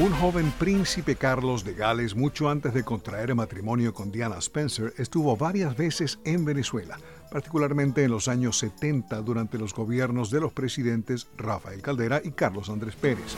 [0.00, 5.36] Un joven príncipe Carlos de Gales, mucho antes de contraer matrimonio con Diana Spencer, estuvo
[5.36, 6.98] varias veces en Venezuela,
[7.30, 12.70] particularmente en los años 70 durante los gobiernos de los presidentes Rafael Caldera y Carlos
[12.70, 13.36] Andrés Pérez.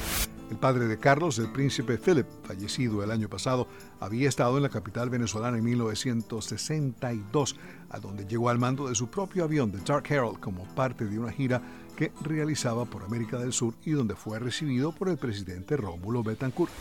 [0.48, 3.66] El padre de Carlos, el príncipe Philip, fallecido el año pasado,
[3.98, 7.57] había estado en la capital venezolana en 1962,
[7.91, 11.18] a donde llegó al mando de su propio avión, The Dark Herald, como parte de
[11.18, 11.61] una gira
[11.96, 16.72] que realizaba por América del Sur y donde fue recibido por el presidente Rómulo Betancourt.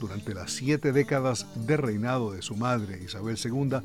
[0.00, 3.78] Durante las siete décadas de reinado de su madre Isabel II,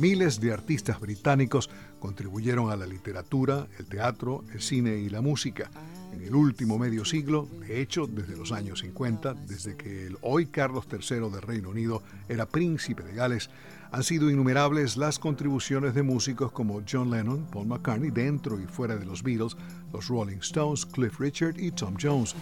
[0.00, 1.68] miles de artistas británicos
[1.98, 5.70] contribuyeron a la literatura, el teatro, el cine y la música.
[6.12, 10.46] En el último medio siglo, de hecho, desde los años 50, desde que el hoy
[10.46, 13.50] Carlos III del Reino Unido era príncipe de Gales,
[13.92, 18.96] han sido innumerables las contribuciones de músicos como John Lennon, Paul McCartney, dentro y fuera
[18.96, 19.56] de los Beatles,
[19.92, 22.34] los Rolling Stones, Cliff Richard y Tom Jones.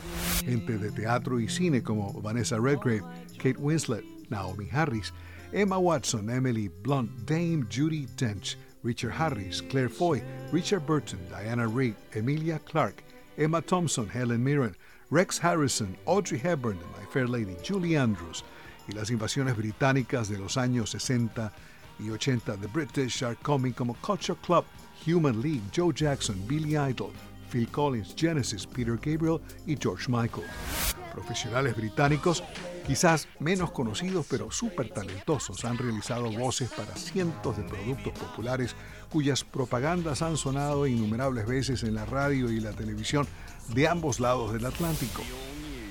[0.45, 3.03] Gente de teatro y cine como Vanessa Redgrave,
[3.37, 5.13] Kate Winslet, Naomi Harris,
[5.53, 11.95] Emma Watson, Emily Blunt, Dame Judy Dench, Richard Harris, Claire Foy, Richard Burton, Diana Rigg,
[12.15, 13.03] Emilia Clarke,
[13.39, 14.75] Emma Thompson, Helen Mirren,
[15.11, 18.45] Rex Harrison, Audrey Hepburn, My Fair Lady, Julie Andrews,
[18.89, 21.53] y las invasiones británicas de los años 60
[21.99, 24.65] y 80 de British are coming como Culture Club,
[25.07, 27.13] Human League, Joe Jackson, Billy Idol,
[27.51, 30.47] Phil Collins, Genesis, Peter Gabriel y George Michael.
[31.13, 32.43] Profesionales británicos,
[32.89, 38.75] quizás menos conocidos pero súper talentosos, han realizado voces para cientos de productos populares
[39.11, 43.27] cuyas propagandas han sonado innumerables veces en la radio y la televisión
[43.75, 45.23] de ambos lados del Atlántico.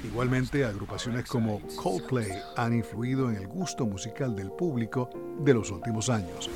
[0.03, 6.09] Igualmente, agrupaciones como Coldplay han influido en el gusto musical del público de los últimos
[6.09, 6.50] años.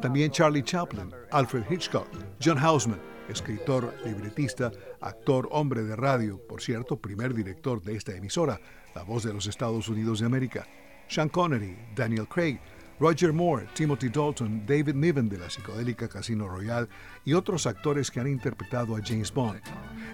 [0.00, 2.06] También Charlie Chaplin, Alfred Hitchcock,
[2.42, 8.60] John Houseman, escritor, libretista, actor, hombre de radio, por cierto, primer director de esta emisora,
[8.94, 10.66] La Voz de los Estados Unidos de América,
[11.08, 12.58] Sean Connery, Daniel Craig,
[12.98, 16.88] Roger Moore, Timothy Dalton, David Niven de la psicodélica Casino Royale
[17.24, 19.60] y otros actores que han interpretado a James Bond.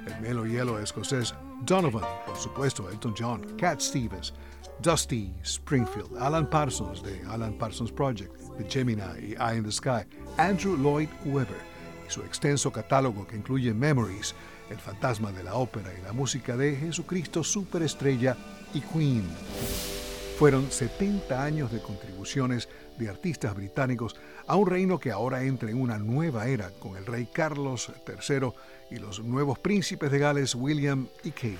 [0.07, 4.35] El melo hielo escocés Donovan, por supuesto Elton John, Cat Stevens,
[4.81, 10.05] Dusty Springfield, Alan Parsons de Alan Parsons Project, The Gemini y Eye in the Sky,
[10.39, 11.61] Andrew Lloyd Webber
[12.07, 14.35] y su extenso catálogo que incluye Memories,
[14.71, 18.37] El fantasma de la ópera y la música de Jesucristo Superestrella
[18.75, 20.02] y Queen.
[20.43, 24.17] Fueron 70 años de contribuciones de artistas británicos
[24.49, 28.51] a un reino que ahora entra en una nueva era con el rey Carlos III
[28.91, 31.59] y los nuevos príncipes de Gales William y Kate.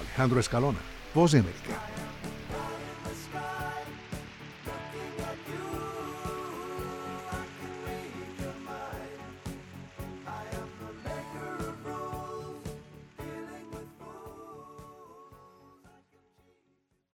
[0.00, 0.78] Alejandro Escalona,
[1.14, 2.03] Voz de América.